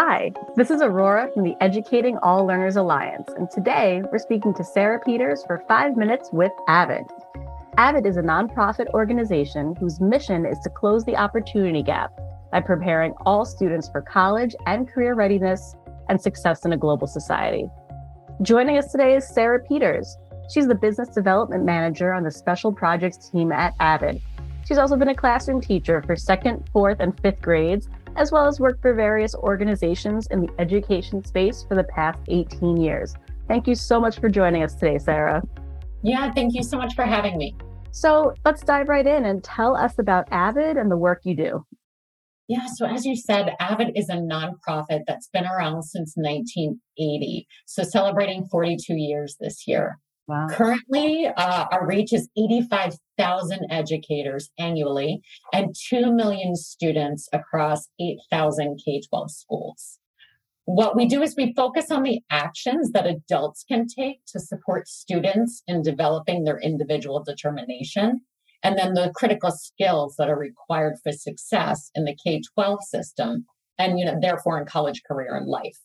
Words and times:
Hi, 0.00 0.32
this 0.54 0.70
is 0.70 0.80
Aurora 0.80 1.28
from 1.34 1.42
the 1.42 1.56
Educating 1.60 2.18
All 2.18 2.46
Learners 2.46 2.76
Alliance, 2.76 3.28
and 3.36 3.50
today 3.50 4.00
we're 4.12 4.20
speaking 4.20 4.54
to 4.54 4.62
Sarah 4.62 5.00
Peters 5.00 5.42
for 5.44 5.64
five 5.66 5.96
minutes 5.96 6.30
with 6.32 6.52
AVID. 6.68 7.04
AVID 7.78 8.06
is 8.06 8.16
a 8.16 8.22
nonprofit 8.22 8.86
organization 8.94 9.74
whose 9.74 10.00
mission 10.00 10.46
is 10.46 10.56
to 10.60 10.70
close 10.70 11.04
the 11.04 11.16
opportunity 11.16 11.82
gap 11.82 12.12
by 12.52 12.60
preparing 12.60 13.12
all 13.26 13.44
students 13.44 13.88
for 13.88 14.00
college 14.00 14.54
and 14.66 14.88
career 14.88 15.16
readiness 15.16 15.74
and 16.08 16.20
success 16.20 16.64
in 16.64 16.72
a 16.72 16.76
global 16.76 17.08
society. 17.08 17.68
Joining 18.40 18.78
us 18.78 18.92
today 18.92 19.16
is 19.16 19.28
Sarah 19.28 19.58
Peters. 19.64 20.16
She's 20.54 20.68
the 20.68 20.76
business 20.76 21.08
development 21.08 21.64
manager 21.64 22.12
on 22.12 22.22
the 22.22 22.30
special 22.30 22.72
projects 22.72 23.30
team 23.30 23.50
at 23.50 23.74
AVID. 23.80 24.22
She's 24.64 24.78
also 24.78 24.94
been 24.94 25.08
a 25.08 25.14
classroom 25.14 25.60
teacher 25.60 26.02
for 26.02 26.14
second, 26.14 26.68
fourth, 26.72 27.00
and 27.00 27.18
fifth 27.20 27.40
grades, 27.40 27.88
as 28.16 28.32
well 28.32 28.46
as 28.46 28.60
worked 28.60 28.82
for 28.82 28.94
various 28.94 29.34
organizations 29.34 30.26
in 30.28 30.40
the 30.40 30.50
education 30.58 31.24
space 31.24 31.64
for 31.68 31.74
the 31.74 31.84
past 31.84 32.18
18 32.28 32.76
years. 32.76 33.14
Thank 33.46 33.66
you 33.66 33.74
so 33.74 34.00
much 34.00 34.18
for 34.20 34.28
joining 34.28 34.62
us 34.62 34.74
today, 34.74 34.98
Sarah. 34.98 35.42
Yeah, 36.02 36.32
thank 36.32 36.54
you 36.54 36.62
so 36.62 36.76
much 36.76 36.94
for 36.94 37.04
having 37.04 37.38
me. 37.38 37.56
So 37.90 38.34
let's 38.44 38.62
dive 38.62 38.88
right 38.88 39.06
in 39.06 39.24
and 39.24 39.42
tell 39.42 39.76
us 39.76 39.98
about 39.98 40.28
AVID 40.30 40.76
and 40.76 40.90
the 40.90 40.96
work 40.96 41.20
you 41.24 41.34
do. 41.34 41.64
Yeah, 42.46 42.66
so 42.66 42.86
as 42.86 43.04
you 43.04 43.14
said, 43.14 43.54
AVID 43.60 43.92
is 43.94 44.08
a 44.08 44.14
nonprofit 44.14 45.00
that's 45.06 45.28
been 45.28 45.44
around 45.44 45.82
since 45.82 46.14
1980. 46.16 47.46
So 47.66 47.82
celebrating 47.82 48.46
42 48.46 48.94
years 48.94 49.36
this 49.38 49.66
year. 49.66 49.98
Wow. 50.28 50.46
Currently, 50.50 51.26
uh, 51.26 51.66
our 51.72 51.86
reach 51.86 52.12
is 52.12 52.28
85,000 52.36 53.66
educators 53.70 54.50
annually 54.58 55.22
and 55.54 55.74
2 55.88 56.12
million 56.12 56.54
students 56.54 57.30
across 57.32 57.88
8,000 57.98 58.78
K 58.84 59.00
12 59.08 59.30
schools. 59.30 59.98
What 60.66 60.94
we 60.94 61.06
do 61.06 61.22
is 61.22 61.34
we 61.34 61.54
focus 61.54 61.90
on 61.90 62.02
the 62.02 62.20
actions 62.30 62.92
that 62.92 63.06
adults 63.06 63.64
can 63.66 63.86
take 63.86 64.20
to 64.26 64.38
support 64.38 64.86
students 64.86 65.62
in 65.66 65.80
developing 65.80 66.44
their 66.44 66.60
individual 66.60 67.24
determination, 67.24 68.20
and 68.62 68.78
then 68.78 68.92
the 68.92 69.10
critical 69.16 69.50
skills 69.50 70.16
that 70.18 70.28
are 70.28 70.38
required 70.38 70.96
for 71.02 71.10
success 71.10 71.90
in 71.94 72.04
the 72.04 72.14
K 72.22 72.42
12 72.54 72.84
system, 72.84 73.46
and 73.78 73.98
you 73.98 74.04
know, 74.04 74.18
therefore 74.20 74.58
in 74.58 74.66
college, 74.66 75.02
career, 75.08 75.36
and 75.36 75.46
life. 75.46 75.78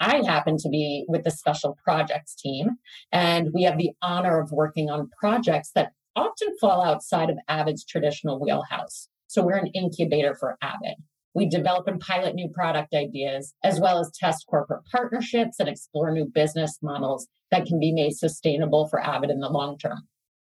I 0.00 0.22
happen 0.26 0.56
to 0.58 0.68
be 0.68 1.04
with 1.08 1.24
the 1.24 1.30
special 1.30 1.76
projects 1.82 2.34
team, 2.34 2.76
and 3.12 3.50
we 3.52 3.62
have 3.62 3.78
the 3.78 3.92
honor 4.02 4.40
of 4.40 4.52
working 4.52 4.90
on 4.90 5.10
projects 5.18 5.70
that 5.74 5.92
often 6.14 6.56
fall 6.60 6.82
outside 6.84 7.30
of 7.30 7.38
Avid's 7.48 7.84
traditional 7.84 8.40
wheelhouse. 8.40 9.08
So 9.26 9.44
we're 9.44 9.56
an 9.56 9.68
incubator 9.68 10.34
for 10.34 10.56
Avid. 10.62 10.96
We 11.34 11.46
develop 11.46 11.86
and 11.86 12.00
pilot 12.00 12.34
new 12.34 12.48
product 12.48 12.94
ideas, 12.94 13.52
as 13.62 13.78
well 13.78 13.98
as 13.98 14.10
test 14.18 14.46
corporate 14.48 14.84
partnerships 14.90 15.60
and 15.60 15.68
explore 15.68 16.10
new 16.10 16.24
business 16.24 16.78
models 16.82 17.28
that 17.50 17.66
can 17.66 17.78
be 17.78 17.92
made 17.92 18.16
sustainable 18.16 18.88
for 18.88 18.98
Avid 18.98 19.30
in 19.30 19.40
the 19.40 19.50
long 19.50 19.76
term. 19.76 20.08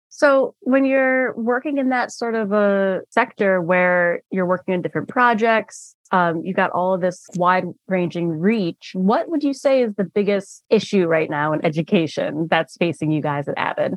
So, 0.09 0.55
when 0.61 0.85
you're 0.85 1.35
working 1.35 1.79
in 1.79 1.89
that 1.89 2.11
sort 2.11 2.35
of 2.35 2.51
a 2.51 3.01
sector 3.09 3.61
where 3.61 4.21
you're 4.31 4.45
working 4.45 4.73
on 4.73 4.81
different 4.81 5.09
projects, 5.09 5.95
um, 6.11 6.41
you 6.43 6.53
got 6.53 6.71
all 6.71 6.93
of 6.93 7.01
this 7.01 7.25
wide 7.35 7.65
ranging 7.87 8.29
reach. 8.29 8.91
What 8.93 9.29
would 9.29 9.43
you 9.43 9.53
say 9.53 9.81
is 9.81 9.93
the 9.95 10.03
biggest 10.03 10.63
issue 10.69 11.05
right 11.05 11.29
now 11.29 11.53
in 11.53 11.63
education 11.65 12.47
that's 12.49 12.77
facing 12.77 13.11
you 13.11 13.21
guys 13.21 13.47
at 13.47 13.57
Avid? 13.57 13.95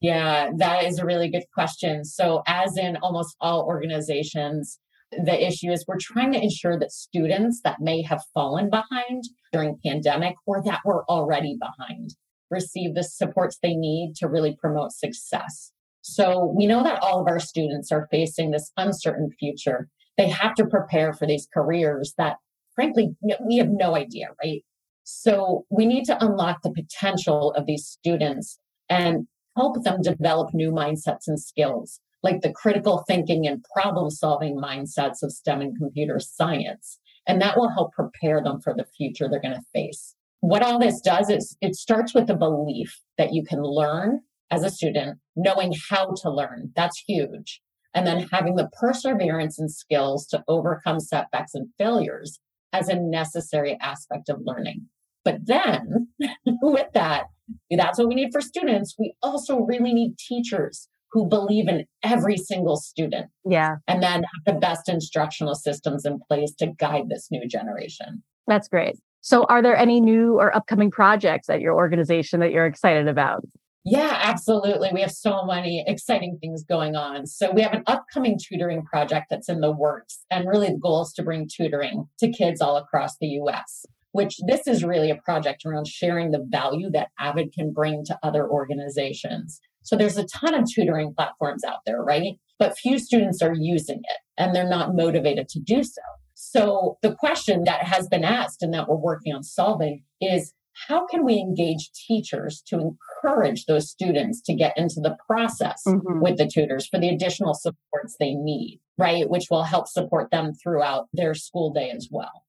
Yeah, 0.00 0.50
that 0.56 0.84
is 0.84 0.98
a 0.98 1.04
really 1.04 1.30
good 1.30 1.44
question. 1.52 2.04
So, 2.04 2.42
as 2.46 2.76
in 2.78 2.96
almost 2.96 3.36
all 3.40 3.64
organizations, 3.64 4.78
the 5.12 5.46
issue 5.46 5.70
is 5.70 5.84
we're 5.86 5.98
trying 6.00 6.32
to 6.32 6.42
ensure 6.42 6.78
that 6.78 6.92
students 6.92 7.60
that 7.64 7.80
may 7.80 8.02
have 8.02 8.22
fallen 8.32 8.70
behind 8.70 9.24
during 9.52 9.78
pandemic 9.84 10.36
or 10.46 10.62
that 10.64 10.80
were 10.84 11.04
already 11.04 11.58
behind 11.58 12.14
receive 12.50 12.94
the 12.94 13.04
supports 13.04 13.58
they 13.62 13.74
need 13.74 14.14
to 14.16 14.28
really 14.28 14.56
promote 14.60 14.92
success. 14.92 15.72
So 16.02 16.52
we 16.56 16.66
know 16.66 16.82
that 16.82 17.02
all 17.02 17.20
of 17.20 17.28
our 17.28 17.38
students 17.38 17.92
are 17.92 18.08
facing 18.10 18.50
this 18.50 18.72
uncertain 18.76 19.30
future 19.38 19.88
they 20.20 20.28
have 20.28 20.54
to 20.54 20.66
prepare 20.66 21.14
for 21.14 21.26
these 21.26 21.48
careers 21.52 22.12
that 22.18 22.36
frankly 22.74 23.16
we 23.46 23.56
have 23.56 23.70
no 23.70 23.96
idea 23.96 24.28
right 24.42 24.62
so 25.04 25.64
we 25.70 25.86
need 25.86 26.04
to 26.04 26.24
unlock 26.24 26.60
the 26.62 26.70
potential 26.70 27.52
of 27.52 27.64
these 27.64 27.86
students 27.86 28.58
and 28.90 29.26
help 29.56 29.82
them 29.82 30.02
develop 30.02 30.52
new 30.52 30.70
mindsets 30.70 31.26
and 31.26 31.40
skills 31.40 32.00
like 32.22 32.42
the 32.42 32.52
critical 32.52 33.02
thinking 33.08 33.46
and 33.46 33.64
problem 33.74 34.10
solving 34.10 34.56
mindsets 34.56 35.22
of 35.22 35.32
STEM 35.32 35.62
and 35.62 35.78
computer 35.78 36.20
science. 36.20 36.98
And 37.26 37.40
that 37.40 37.56
will 37.56 37.70
help 37.70 37.92
prepare 37.92 38.42
them 38.42 38.60
for 38.60 38.74
the 38.74 38.84
future 38.84 39.26
they're 39.26 39.40
going 39.40 39.54
to 39.54 39.64
face. 39.72 40.14
What 40.40 40.62
all 40.62 40.78
this 40.78 41.00
does 41.00 41.30
is 41.30 41.56
it 41.62 41.76
starts 41.76 42.14
with 42.14 42.26
the 42.26 42.34
belief 42.34 43.00
that 43.16 43.32
you 43.32 43.42
can 43.42 43.62
learn 43.62 44.20
as 44.50 44.64
a 44.64 44.70
student, 44.70 45.18
knowing 45.34 45.74
how 45.88 46.12
to 46.22 46.30
learn. 46.30 46.72
That's 46.76 47.02
huge 47.06 47.62
and 47.94 48.06
then 48.06 48.28
having 48.30 48.56
the 48.56 48.68
perseverance 48.78 49.58
and 49.58 49.70
skills 49.70 50.26
to 50.26 50.44
overcome 50.48 51.00
setbacks 51.00 51.54
and 51.54 51.68
failures 51.78 52.38
as 52.72 52.88
a 52.88 52.94
necessary 52.94 53.76
aspect 53.80 54.28
of 54.28 54.40
learning. 54.44 54.86
But 55.24 55.46
then, 55.46 56.08
with 56.62 56.92
that, 56.94 57.24
that's 57.70 57.98
what 57.98 58.08
we 58.08 58.14
need 58.14 58.32
for 58.32 58.40
students. 58.40 58.94
We 58.98 59.14
also 59.22 59.60
really 59.60 59.92
need 59.92 60.16
teachers 60.18 60.88
who 61.12 61.26
believe 61.26 61.68
in 61.68 61.86
every 62.02 62.36
single 62.36 62.76
student. 62.76 63.26
Yeah. 63.44 63.76
And 63.88 64.02
then 64.02 64.22
have 64.22 64.54
the 64.54 64.60
best 64.60 64.88
instructional 64.88 65.54
systems 65.54 66.04
in 66.04 66.20
place 66.28 66.52
to 66.58 66.68
guide 66.78 67.08
this 67.08 67.28
new 67.30 67.46
generation. 67.48 68.22
That's 68.46 68.68
great. 68.68 68.96
So, 69.22 69.44
are 69.44 69.60
there 69.60 69.76
any 69.76 70.00
new 70.00 70.38
or 70.38 70.54
upcoming 70.54 70.90
projects 70.90 71.50
at 71.50 71.60
your 71.60 71.74
organization 71.74 72.40
that 72.40 72.52
you're 72.52 72.66
excited 72.66 73.06
about? 73.06 73.44
Yeah, 73.84 74.18
absolutely. 74.22 74.90
We 74.92 75.00
have 75.00 75.10
so 75.10 75.44
many 75.44 75.82
exciting 75.86 76.38
things 76.38 76.62
going 76.62 76.96
on. 76.96 77.26
So, 77.26 77.50
we 77.50 77.62
have 77.62 77.72
an 77.72 77.82
upcoming 77.86 78.38
tutoring 78.38 78.84
project 78.84 79.26
that's 79.30 79.48
in 79.48 79.60
the 79.60 79.72
works. 79.72 80.24
And 80.30 80.46
really, 80.46 80.68
the 80.68 80.78
goal 80.78 81.02
is 81.02 81.12
to 81.14 81.22
bring 81.22 81.48
tutoring 81.48 82.06
to 82.18 82.30
kids 82.30 82.60
all 82.60 82.76
across 82.76 83.16
the 83.18 83.28
US, 83.42 83.86
which 84.12 84.36
this 84.46 84.66
is 84.66 84.84
really 84.84 85.10
a 85.10 85.16
project 85.16 85.64
around 85.64 85.88
sharing 85.88 86.30
the 86.30 86.44
value 86.46 86.90
that 86.90 87.08
Avid 87.18 87.54
can 87.54 87.72
bring 87.72 88.04
to 88.04 88.18
other 88.22 88.46
organizations. 88.46 89.60
So, 89.82 89.96
there's 89.96 90.18
a 90.18 90.26
ton 90.26 90.52
of 90.52 90.70
tutoring 90.70 91.14
platforms 91.14 91.64
out 91.64 91.80
there, 91.86 92.02
right? 92.02 92.34
But 92.58 92.76
few 92.76 92.98
students 92.98 93.40
are 93.40 93.54
using 93.54 94.00
it 94.04 94.18
and 94.36 94.54
they're 94.54 94.68
not 94.68 94.94
motivated 94.94 95.48
to 95.48 95.58
do 95.58 95.82
so. 95.84 96.02
So, 96.34 96.98
the 97.00 97.14
question 97.14 97.64
that 97.64 97.84
has 97.84 98.08
been 98.08 98.24
asked 98.24 98.62
and 98.62 98.74
that 98.74 98.90
we're 98.90 98.96
working 98.96 99.34
on 99.34 99.42
solving 99.42 100.02
is 100.20 100.52
how 100.88 101.06
can 101.06 101.24
we 101.24 101.38
engage 101.38 101.90
teachers 101.92 102.62
to 102.68 102.80
encourage 102.80 103.66
those 103.66 103.90
students 103.90 104.40
to 104.42 104.54
get 104.54 104.76
into 104.76 105.00
the 105.00 105.16
process 105.26 105.82
mm-hmm. 105.86 106.20
with 106.20 106.38
the 106.38 106.46
tutors 106.46 106.86
for 106.86 106.98
the 106.98 107.08
additional 107.08 107.54
supports 107.54 108.16
they 108.18 108.34
need, 108.34 108.80
right? 108.98 109.28
Which 109.28 109.46
will 109.50 109.64
help 109.64 109.88
support 109.88 110.30
them 110.30 110.52
throughout 110.54 111.08
their 111.12 111.34
school 111.34 111.72
day 111.72 111.90
as 111.90 112.08
well. 112.10 112.44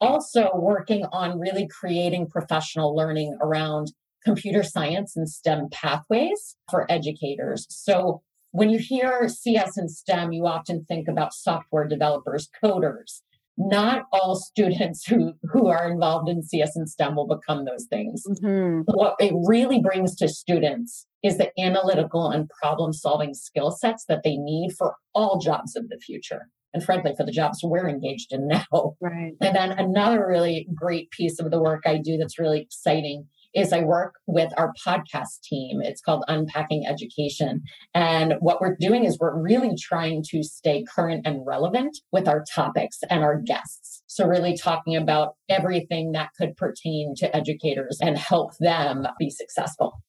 Also, 0.00 0.50
working 0.54 1.06
on 1.12 1.38
really 1.38 1.66
creating 1.66 2.28
professional 2.28 2.94
learning 2.94 3.36
around 3.40 3.92
computer 4.24 4.62
science 4.62 5.16
and 5.16 5.28
STEM 5.28 5.68
pathways 5.70 6.56
for 6.70 6.90
educators. 6.90 7.66
So, 7.70 8.22
when 8.50 8.70
you 8.70 8.78
hear 8.78 9.28
CS 9.28 9.76
and 9.76 9.90
STEM, 9.90 10.32
you 10.32 10.46
often 10.46 10.84
think 10.84 11.08
about 11.08 11.34
software 11.34 11.88
developers, 11.88 12.48
coders, 12.62 13.22
not 13.56 14.04
all 14.12 14.34
students 14.36 15.06
who 15.06 15.34
who 15.44 15.68
are 15.68 15.90
involved 15.90 16.28
in 16.28 16.42
CS 16.42 16.76
and 16.76 16.88
STEM 16.88 17.14
will 17.16 17.28
become 17.28 17.64
those 17.64 17.86
things. 17.88 18.24
Mm-hmm. 18.28 18.80
What 18.86 19.16
it 19.20 19.32
really 19.46 19.80
brings 19.80 20.16
to 20.16 20.28
students 20.28 21.06
is 21.22 21.38
the 21.38 21.50
analytical 21.58 22.30
and 22.30 22.50
problem 22.62 22.92
solving 22.92 23.34
skill 23.34 23.70
sets 23.70 24.04
that 24.08 24.22
they 24.24 24.36
need 24.36 24.72
for 24.76 24.96
all 25.14 25.38
jobs 25.38 25.76
of 25.76 25.88
the 25.88 25.98
future. 25.98 26.48
And 26.72 26.82
frankly, 26.82 27.14
for 27.16 27.24
the 27.24 27.32
jobs 27.32 27.60
we're 27.62 27.88
engaged 27.88 28.32
in 28.32 28.48
now. 28.48 28.96
Right. 29.00 29.34
And 29.40 29.54
then 29.54 29.72
another 29.72 30.26
really 30.26 30.66
great 30.74 31.10
piece 31.10 31.38
of 31.38 31.50
the 31.50 31.62
work 31.62 31.84
I 31.86 31.98
do 31.98 32.16
that's 32.16 32.38
really 32.38 32.60
exciting 32.60 33.28
is 33.54 33.72
I 33.72 33.80
work 33.80 34.14
with 34.26 34.52
our 34.56 34.72
podcast 34.84 35.40
team. 35.42 35.80
It's 35.80 36.00
called 36.00 36.24
Unpacking 36.28 36.86
Education. 36.86 37.62
And 37.94 38.34
what 38.40 38.60
we're 38.60 38.76
doing 38.78 39.04
is 39.04 39.18
we're 39.18 39.40
really 39.40 39.76
trying 39.80 40.24
to 40.30 40.42
stay 40.42 40.84
current 40.94 41.26
and 41.26 41.46
relevant 41.46 41.96
with 42.12 42.28
our 42.28 42.44
topics 42.52 42.98
and 43.08 43.22
our 43.22 43.40
guests. 43.40 44.02
So, 44.06 44.26
really 44.26 44.56
talking 44.56 44.96
about 44.96 45.34
everything 45.48 46.12
that 46.12 46.30
could 46.38 46.56
pertain 46.56 47.14
to 47.16 47.34
educators 47.34 47.98
and 48.00 48.16
help 48.16 48.52
them 48.58 49.06
be 49.18 49.30
successful. 49.30 50.00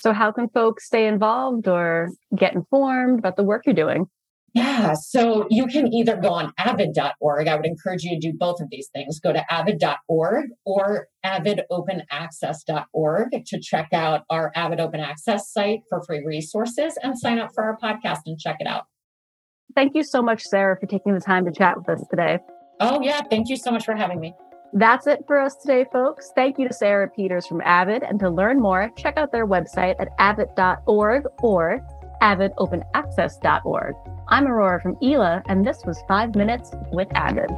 So, 0.00 0.12
how 0.12 0.32
can 0.32 0.48
folks 0.48 0.86
stay 0.86 1.06
involved 1.06 1.68
or 1.68 2.10
get 2.36 2.54
informed 2.54 3.18
about 3.18 3.36
the 3.36 3.42
work 3.42 3.62
you're 3.66 3.74
doing? 3.74 4.06
Yeah. 4.54 4.94
So 4.94 5.46
you 5.48 5.66
can 5.66 5.94
either 5.94 6.16
go 6.16 6.30
on 6.30 6.52
avid.org. 6.58 7.46
I 7.46 7.54
would 7.54 7.66
encourage 7.66 8.02
you 8.02 8.10
to 8.10 8.18
do 8.18 8.32
both 8.36 8.60
of 8.60 8.68
these 8.70 8.88
things. 8.88 9.20
Go 9.20 9.32
to 9.32 9.44
avid.org 9.52 10.46
or 10.64 11.06
avidopenaccess.org 11.24 13.44
to 13.46 13.60
check 13.60 13.88
out 13.92 14.24
our 14.28 14.50
Avid 14.56 14.80
Open 14.80 14.98
Access 15.00 15.52
site 15.52 15.82
for 15.88 16.02
free 16.04 16.24
resources 16.24 16.98
and 17.02 17.16
sign 17.18 17.38
up 17.38 17.50
for 17.54 17.64
our 17.64 17.78
podcast 17.78 18.20
and 18.26 18.38
check 18.38 18.56
it 18.60 18.66
out. 18.66 18.84
Thank 19.76 19.94
you 19.94 20.02
so 20.02 20.20
much, 20.20 20.42
Sarah, 20.42 20.76
for 20.78 20.86
taking 20.86 21.14
the 21.14 21.20
time 21.20 21.44
to 21.44 21.52
chat 21.52 21.76
with 21.76 21.88
us 21.88 22.04
today. 22.10 22.40
Oh, 22.80 23.00
yeah. 23.02 23.20
Thank 23.30 23.48
you 23.48 23.56
so 23.56 23.70
much 23.70 23.84
for 23.84 23.94
having 23.94 24.18
me. 24.18 24.34
That's 24.72 25.06
it 25.06 25.24
for 25.26 25.38
us 25.38 25.56
today, 25.56 25.84
folks. 25.92 26.32
Thank 26.34 26.58
you 26.58 26.66
to 26.66 26.74
Sarah 26.74 27.08
Peters 27.08 27.46
from 27.46 27.60
Avid. 27.62 28.02
And 28.02 28.18
to 28.20 28.30
learn 28.30 28.60
more, 28.60 28.90
check 28.96 29.16
out 29.16 29.32
their 29.32 29.46
website 29.46 29.94
at 30.00 30.08
avid.org 30.18 31.24
or 31.42 31.86
avidopenaccess.org. 32.22 33.94
I'm 34.32 34.46
Aurora 34.46 34.80
from 34.80 34.96
ELA, 35.02 35.42
and 35.48 35.66
this 35.66 35.84
was 35.84 36.04
Five 36.06 36.36
Minutes 36.36 36.70
with 36.92 37.08
Avid. 37.16 37.50